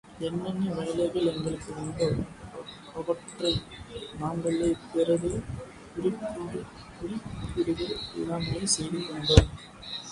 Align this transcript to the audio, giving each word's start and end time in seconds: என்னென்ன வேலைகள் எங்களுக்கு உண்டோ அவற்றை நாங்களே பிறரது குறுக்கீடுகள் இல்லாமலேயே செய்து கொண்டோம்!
என்னென்ன 0.27 0.69
வேலைகள் 0.77 1.27
எங்களுக்கு 1.31 1.73
உண்டோ 1.81 2.07
அவற்றை 2.93 3.51
நாங்களே 4.15 4.69
பிறரது 4.87 5.31
குறுக்கீடுகள் 6.97 7.95
இல்லாமலேயே 8.15 8.67
செய்து 8.75 9.01
கொண்டோம்! 9.03 9.49